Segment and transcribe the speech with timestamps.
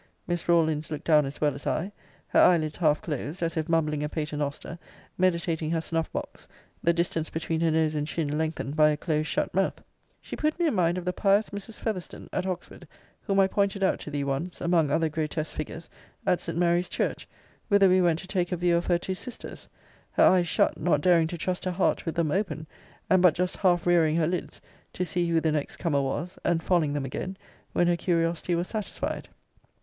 [0.25, 1.91] Miss Rawlins looked down as well as I;
[2.29, 4.79] her eyelids half closed, as if mumbling a pater noster,
[5.15, 6.47] meditating her snuff box,
[6.83, 9.83] the distance between her nose and chin lengthened by a close shut mouth.
[10.19, 11.79] She put me in mind of the pious Mrs.
[11.79, 12.87] Fetherstone at Oxford,
[13.21, 15.87] whom I pointed out to thee once, among other grotesque figures,
[16.25, 16.57] at St.
[16.57, 17.27] Mary's church,
[17.67, 19.69] whither we went to take a view of her two sisters:
[20.13, 22.65] her eyes shut, not daring to trust her heart with them open;
[23.07, 24.59] and but just half rearing her lids,
[24.93, 27.37] to see who the next comer was; and falling them again,
[27.73, 29.29] when her curiosity was satisfied.